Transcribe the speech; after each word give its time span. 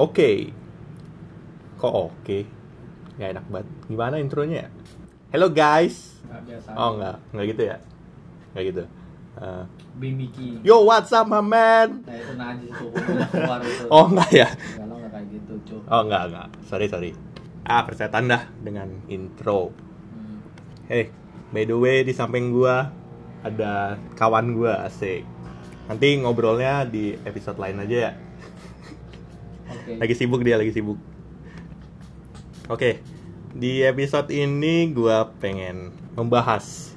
Oke. 0.00 0.48
Kok 1.76 1.92
oke? 1.92 2.38
Nggak 3.20 3.28
enak 3.36 3.44
banget. 3.52 3.68
Gimana 3.84 4.14
intronya 4.16 4.56
ya? 4.64 4.68
Hello 5.28 5.52
guys. 5.52 6.16
Nggak 6.24 6.40
biasa. 6.48 6.68
Oh 6.72 6.90
enggak, 6.96 7.16
enggak 7.36 7.46
gitu 7.52 7.62
ya? 7.68 7.76
Enggak 8.48 8.64
gitu. 8.64 8.82
Eh, 9.40 9.64
Bimiki. 10.00 10.48
Yo, 10.64 10.88
what's 10.88 11.12
up, 11.12 11.28
my 11.28 11.44
man? 11.44 12.00
Nah 12.08 12.16
itu 12.16 12.32
najis 12.32 12.72
tuh, 12.72 12.88
udah 12.96 13.28
keluar 13.28 13.60
itu. 13.60 13.84
Oh 13.94 14.04
enggak 14.08 14.30
ya? 14.32 14.48
Kalau 14.56 14.96
nggak 14.96 15.10
kayak 15.12 15.26
gitu, 15.36 15.52
cuy. 15.68 15.80
Oh 15.92 16.00
enggak, 16.08 16.22
enggak. 16.32 16.48
Sorry, 16.64 16.86
sorry. 16.88 17.10
Ah, 17.68 17.84
persetan 17.84 18.24
dah 18.24 18.48
dengan 18.56 18.88
intro. 19.12 19.68
Hmm. 20.16 20.40
Hey, 20.88 21.12
by 21.52 21.68
the 21.68 21.76
way 21.76 22.08
di 22.08 22.16
samping 22.16 22.56
gua 22.56 22.88
ada 23.44 24.00
kawan 24.16 24.56
gua 24.56 24.88
asik. 24.88 25.28
Nanti 25.92 26.24
ngobrolnya 26.24 26.88
di 26.88 27.20
episode 27.20 27.60
lain 27.60 27.84
aja 27.84 27.96
ya. 28.08 28.12
Oke. 29.90 30.06
Lagi 30.06 30.14
sibuk 30.14 30.46
dia, 30.46 30.54
lagi 30.54 30.70
sibuk. 30.70 31.02
Oke, 32.70 33.02
di 33.50 33.82
episode 33.82 34.30
ini 34.30 34.86
gua 34.94 35.34
pengen 35.42 35.90
membahas 36.14 36.94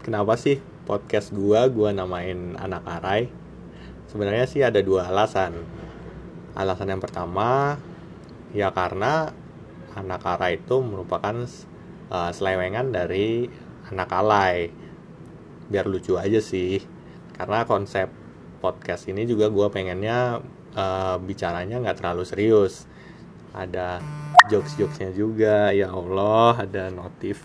kenapa 0.00 0.40
sih 0.40 0.56
podcast 0.88 1.28
gua 1.36 1.68
gua 1.68 1.92
namain 1.92 2.56
anak 2.56 2.88
arai. 2.88 3.28
Sebenarnya 4.08 4.48
sih 4.48 4.64
ada 4.64 4.80
dua 4.80 5.12
alasan. 5.12 5.60
Alasan 6.56 6.96
yang 6.96 7.04
pertama 7.04 7.76
ya 8.56 8.72
karena 8.72 9.28
anak 9.92 10.24
arai 10.24 10.56
itu 10.56 10.80
merupakan 10.80 11.36
uh, 12.08 12.32
selewengan 12.32 12.96
dari 12.96 13.44
anak 13.92 14.08
alay. 14.08 14.72
Biar 15.68 15.84
lucu 15.84 16.16
aja 16.16 16.40
sih. 16.40 16.80
Karena 17.36 17.68
konsep 17.68 18.08
podcast 18.62 19.10
ini 19.10 19.26
juga 19.26 19.50
gua 19.50 19.66
pengennya 19.74 20.38
uh, 20.78 21.18
bicaranya 21.18 21.82
nggak 21.82 21.98
terlalu 21.98 22.22
serius. 22.22 22.86
Ada 23.52 24.00
jokes-jokesnya 24.48 25.12
juga 25.12 25.74
ya 25.76 25.92
Allah 25.92 26.64
ada 26.64 26.88
notif 26.88 27.44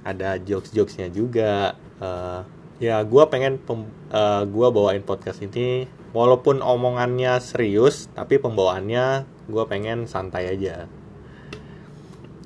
ada 0.00 0.40
jokes-jokesnya 0.40 1.12
juga. 1.12 1.76
Eh, 2.00 2.40
ya 2.80 2.96
gua 3.04 3.28
pengen 3.28 3.60
pem- 3.60 3.92
eh, 4.08 4.42
gua 4.48 4.72
bawain 4.72 5.04
podcast 5.04 5.44
ini 5.44 5.84
walaupun 6.16 6.64
omongannya 6.64 7.36
serius 7.44 8.08
tapi 8.16 8.40
pembawaannya 8.40 9.28
gua 9.52 9.68
pengen 9.68 10.08
santai 10.08 10.48
aja. 10.48 10.88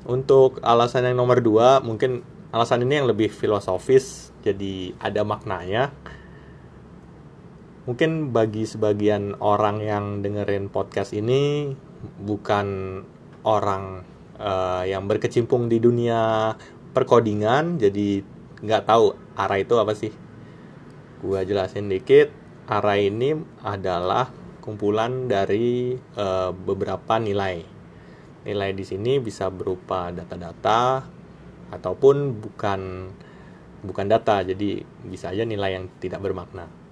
Untuk 0.05 0.59
alasan 0.61 1.07
yang 1.07 1.23
nomor 1.23 1.39
dua 1.39 1.79
mungkin 1.81 2.27
alasan 2.51 2.83
ini 2.83 2.99
yang 3.03 3.09
lebih 3.09 3.31
filosofis 3.31 4.35
jadi 4.45 4.93
ada 5.01 5.25
maknanya 5.25 5.95
mungkin 7.85 8.33
bagi 8.33 8.65
sebagian 8.65 9.37
orang 9.45 9.85
yang 9.85 10.05
dengerin 10.25 10.73
podcast 10.73 11.13
ini 11.13 11.77
bukan 12.25 13.01
orang 13.45 14.01
eh, 14.41 14.89
yang 14.89 15.05
berkecimpung 15.05 15.69
di 15.69 15.85
dunia 15.85 16.53
perkodingan 16.97 17.77
jadi 17.77 18.25
nggak 18.65 18.85
tahu 18.89 19.13
arah 19.37 19.61
itu 19.61 19.77
apa 19.77 19.93
sih. 19.93 20.13
Gua 21.21 21.45
jelasin 21.45 21.93
dikit 21.93 22.33
arah 22.65 22.97
ini 22.97 23.37
adalah 23.61 24.33
kumpulan 24.65 25.29
dari 25.29 25.93
eh, 25.93 26.51
beberapa 26.57 27.21
nilai. 27.21 27.61
Nilai 28.49 28.71
di 28.73 28.85
sini 28.85 29.21
bisa 29.21 29.53
berupa 29.53 30.09
data-data 30.09 31.05
ataupun 31.69 32.17
bukan 32.41 32.81
bukan 33.85 34.07
data 34.09 34.41
jadi 34.41 34.81
bisa 35.05 35.37
aja 35.37 35.45
nilai 35.45 35.77
yang 35.77 35.93
tidak 36.01 36.25
bermakna 36.25 36.84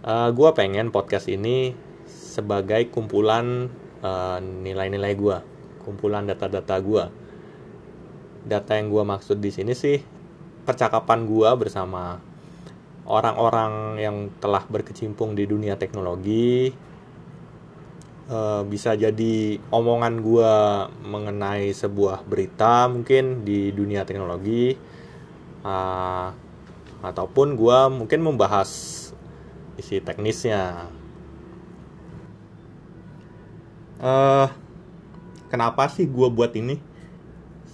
Uh, 0.00 0.32
gue 0.32 0.48
pengen 0.56 0.88
podcast 0.88 1.28
ini 1.28 1.76
sebagai 2.08 2.88
kumpulan 2.88 3.68
uh, 4.00 4.40
nilai-nilai 4.40 5.12
gue, 5.12 5.38
kumpulan 5.84 6.24
data-data 6.24 6.80
gue. 6.80 7.04
Data 8.48 8.80
yang 8.80 8.88
gue 8.88 9.04
maksud 9.04 9.44
di 9.44 9.52
sini 9.52 9.76
sih 9.76 10.00
percakapan 10.64 11.28
gue 11.28 11.50
bersama 11.52 12.16
orang-orang 13.04 14.00
yang 14.00 14.16
telah 14.40 14.64
berkecimpung 14.64 15.36
di 15.36 15.44
dunia 15.44 15.76
teknologi. 15.76 16.72
Uh, 18.32 18.64
bisa 18.64 18.96
jadi 18.96 19.60
omongan 19.68 20.24
gue 20.24 20.54
mengenai 21.12 21.76
sebuah 21.76 22.24
berita 22.24 22.88
mungkin 22.88 23.44
di 23.44 23.68
dunia 23.68 24.08
teknologi, 24.08 24.72
uh, 25.60 26.32
ataupun 27.04 27.52
gue 27.52 27.78
mungkin 28.00 28.24
membahas 28.24 28.96
isi 29.80 29.98
teknisnya. 29.98 30.92
eh 34.00 34.48
kenapa 35.52 35.88
sih 35.92 36.08
gue 36.08 36.28
buat 36.32 36.52
ini? 36.56 36.80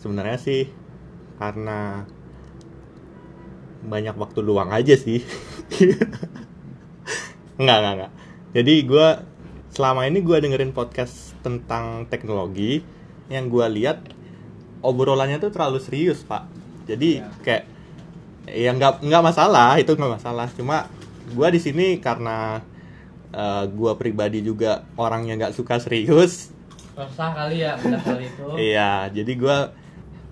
Sebenarnya 0.02 0.38
sih 0.42 0.66
karena 1.38 2.02
banyak 3.86 4.18
waktu 4.18 4.42
luang 4.42 4.74
aja 4.74 4.98
sih. 4.98 5.22
enggak, 7.60 7.76
enggak, 7.78 7.94
enggak. 7.94 8.12
Jadi 8.58 8.74
gue 8.82 9.08
selama 9.70 10.08
ini 10.10 10.18
gue 10.24 10.36
dengerin 10.40 10.74
podcast 10.74 11.36
tentang 11.46 12.10
teknologi 12.10 12.82
yang 13.30 13.46
gue 13.46 13.66
lihat 13.78 14.02
obrolannya 14.82 15.38
tuh 15.38 15.54
terlalu 15.54 15.78
serius 15.78 16.26
pak. 16.26 16.46
Jadi 16.90 17.22
Ya. 17.22 17.30
kayak 17.46 17.64
ya 18.46 18.70
nggak 18.74 19.02
nggak 19.02 19.22
masalah 19.26 19.74
itu 19.78 19.90
nggak 19.94 20.22
masalah 20.22 20.46
cuma 20.54 20.86
gue 21.32 21.48
di 21.50 21.60
sini 21.60 21.87
karena 21.98 22.62
uh, 23.34 23.64
gue 23.66 23.92
pribadi 23.98 24.42
juga 24.44 24.87
orangnya 24.94 25.34
nggak 25.47 25.54
suka 25.56 25.82
serius 25.82 26.54
Resah 26.97 27.28
kali 27.37 27.60
ya, 27.60 27.76
benar 27.76 28.00
kali 28.00 28.25
itu. 28.25 28.44
iya 28.72 28.92
jadi 29.12 29.32
gue 29.36 29.59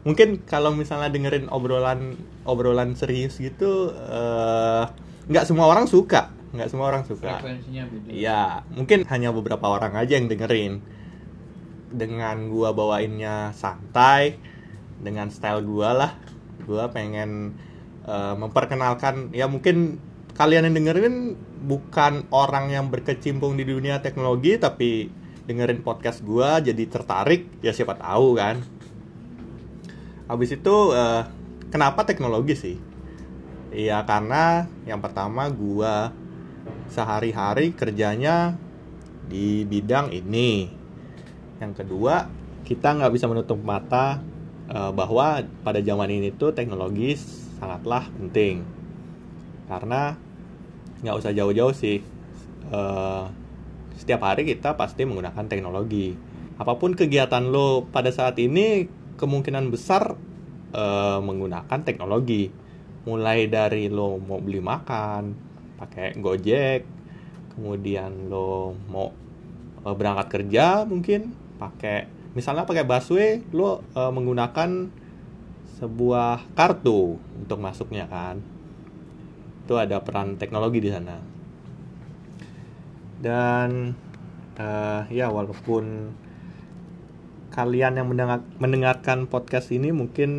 mungkin 0.04 0.40
kalau 0.44 0.72
misalnya 0.72 1.12
dengerin 1.12 1.48
obrolan 1.52 2.16
obrolan 2.44 2.92
serius 2.96 3.40
gitu 3.40 3.92
eh, 3.92 4.84
nggak 5.28 5.44
semua 5.48 5.64
orang 5.68 5.88
suka 5.88 6.28
nggak 6.54 6.70
semua 6.70 6.86
orang 6.94 7.02
suka 7.02 7.42
Frekuensinya 7.42 7.82
beda. 7.90 8.08
Iya, 8.14 8.42
mungkin 8.70 9.02
hanya 9.10 9.34
beberapa 9.34 9.66
orang 9.66 9.98
aja 9.98 10.14
yang 10.14 10.30
dengerin. 10.30 10.78
Dengan 11.90 12.46
gua 12.46 12.70
bawainnya 12.70 13.50
santai, 13.58 14.38
dengan 15.02 15.34
style 15.34 15.66
gua 15.66 15.90
lah, 15.94 16.12
gua 16.62 16.94
pengen 16.94 17.58
eh, 18.06 18.34
memperkenalkan 18.38 19.34
ya 19.34 19.50
mungkin 19.50 19.98
kalian 20.34 20.66
yang 20.66 20.74
dengerin 20.74 21.38
bukan 21.64 22.26
orang 22.34 22.74
yang 22.74 22.90
berkecimpung 22.90 23.54
di 23.54 23.64
dunia 23.64 24.02
teknologi 24.02 24.58
tapi 24.58 25.08
dengerin 25.46 25.80
podcast 25.86 26.26
gua 26.26 26.58
jadi 26.58 26.84
tertarik 26.90 27.48
ya 27.62 27.70
siapa 27.70 27.94
tahu 27.94 28.34
kan. 28.34 28.58
Habis 30.26 30.58
itu 30.58 30.76
eh, 30.90 31.22
kenapa 31.70 32.02
teknologi 32.02 32.54
sih? 32.58 32.76
Iya 33.74 34.02
karena 34.02 34.66
yang 34.86 34.98
pertama 34.98 35.46
gua 35.54 36.10
sehari-hari 36.90 37.76
kerjanya 37.76 38.58
di 39.30 39.62
bidang 39.64 40.10
ini. 40.12 40.68
Yang 41.62 41.84
kedua, 41.84 42.28
kita 42.66 42.92
nggak 42.98 43.12
bisa 43.14 43.30
menutup 43.30 43.62
mata 43.62 44.18
eh, 44.66 44.90
bahwa 44.90 45.46
pada 45.62 45.78
zaman 45.78 46.10
ini 46.10 46.34
tuh 46.34 46.50
teknologi 46.50 47.14
sangatlah 47.60 48.10
penting. 48.18 48.66
Karena 49.64 50.23
nggak 51.02 51.16
usah 51.18 51.32
jauh-jauh 51.32 51.74
sih. 51.74 51.98
Eh, 52.70 53.24
setiap 53.98 54.20
hari 54.26 54.44
kita 54.44 54.76
pasti 54.78 55.08
menggunakan 55.08 55.46
teknologi. 55.48 56.14
Apa 56.60 56.78
pun 56.78 56.94
kegiatan 56.94 57.42
lo 57.50 57.88
pada 57.90 58.12
saat 58.14 58.38
ini 58.38 58.86
kemungkinan 59.16 59.72
besar 59.72 60.14
eh, 60.74 61.18
menggunakan 61.18 61.80
teknologi. 61.82 62.50
Mulai 63.04 63.48
dari 63.50 63.92
lo 63.92 64.16
mau 64.16 64.40
beli 64.40 64.64
makan, 64.64 65.36
pakai 65.76 66.16
Gojek, 66.16 66.94
kemudian 67.54 68.28
lo 68.28 68.74
mau 68.90 69.14
eh, 69.86 69.94
berangkat 69.94 70.26
kerja 70.30 70.82
mungkin 70.84 71.32
pakai 71.56 72.10
misalnya 72.34 72.66
pakai 72.66 72.84
busway 72.84 73.40
lo 73.54 73.80
eh, 73.94 74.10
menggunakan 74.10 74.90
sebuah 75.78 76.54
kartu 76.54 77.18
untuk 77.18 77.58
masuknya 77.62 78.06
kan 78.10 78.42
itu 79.64 79.74
ada 79.80 80.00
peran 80.04 80.36
teknologi 80.36 80.84
di 80.84 80.90
sana 80.92 81.16
dan 83.24 83.96
eh, 84.60 85.00
ya 85.10 85.32
walaupun 85.32 86.12
kalian 87.54 88.02
yang 88.02 88.10
mendengar- 88.10 88.46
mendengarkan 88.58 89.30
podcast 89.30 89.70
ini 89.70 89.94
mungkin 89.94 90.30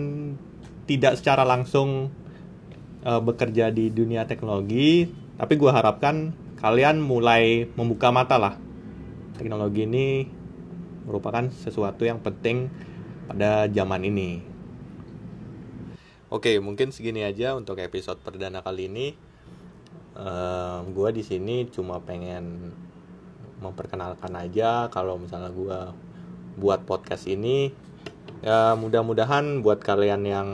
tidak 0.86 1.18
secara 1.18 1.48
langsung 1.48 2.12
eh, 3.02 3.22
bekerja 3.24 3.72
di 3.72 3.90
dunia 3.90 4.28
teknologi, 4.30 5.08
tapi 5.40 5.54
gue 5.56 5.72
harapkan 5.72 6.36
kalian 6.60 7.02
mulai 7.02 7.66
membuka 7.74 8.12
mata 8.12 8.36
lah. 8.36 8.56
Teknologi 9.40 9.88
ini 9.88 10.08
merupakan 11.08 11.48
sesuatu 11.52 12.04
yang 12.04 12.20
penting 12.20 12.68
pada 13.32 13.66
zaman 13.72 14.02
ini. 14.06 14.55
Oke, 16.36 16.60
mungkin 16.60 16.92
segini 16.92 17.24
aja 17.24 17.56
untuk 17.56 17.80
episode 17.80 18.20
perdana 18.20 18.60
kali 18.60 18.92
ini. 18.92 19.16
gue 20.92 21.10
di 21.16 21.24
sini 21.24 21.64
cuma 21.72 22.04
pengen 22.04 22.76
memperkenalkan 23.64 24.36
aja 24.36 24.92
kalau 24.92 25.16
misalnya 25.16 25.48
gue 25.56 25.80
buat 26.60 26.84
podcast 26.84 27.32
ini 27.32 27.72
ya 28.44 28.76
mudah-mudahan 28.76 29.64
buat 29.64 29.80
kalian 29.80 30.28
yang 30.28 30.50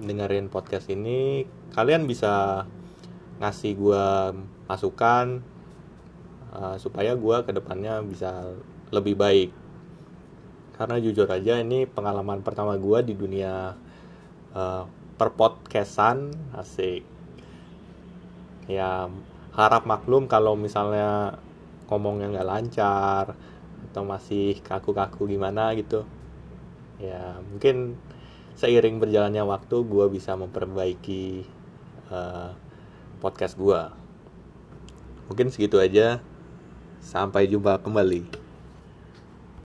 dengerin 0.00 0.48
podcast 0.48 0.88
ini 0.88 1.44
kalian 1.76 2.08
bisa 2.08 2.64
ngasih 3.36 3.76
gue 3.76 4.06
masukan 4.64 5.44
uh, 6.56 6.76
supaya 6.80 7.16
gue 7.16 7.36
ke 7.44 7.52
depannya 7.52 8.00
bisa 8.04 8.48
lebih 8.92 9.16
baik 9.16 9.52
karena 10.76 10.96
jujur 11.00 11.28
aja 11.28 11.60
ini 11.60 11.84
pengalaman 11.84 12.40
pertama 12.40 12.76
gue 12.80 12.98
di 13.04 13.12
dunia 13.16 13.76
uh, 14.54 14.84
perpodcastan 15.20 16.32
asik. 16.56 17.04
Ya 18.70 19.10
harap 19.52 19.84
maklum 19.84 20.30
kalau 20.30 20.54
misalnya 20.54 21.36
ngomongnya 21.90 22.30
nggak 22.30 22.48
lancar 22.48 23.24
atau 23.90 24.02
masih 24.06 24.62
kaku-kaku 24.62 25.26
gimana 25.26 25.74
gitu. 25.74 26.06
Ya 27.02 27.40
mungkin 27.50 27.98
seiring 28.54 29.00
berjalannya 29.00 29.42
waktu 29.42 29.76
gue 29.88 30.06
bisa 30.12 30.36
memperbaiki 30.36 31.48
uh, 32.12 32.52
podcast 33.18 33.56
gue 33.56 33.82
mungkin 35.26 35.50
segitu 35.50 35.78
aja. 35.78 36.22
Sampai 37.00 37.48
jumpa 37.48 37.80
kembali 37.80 38.49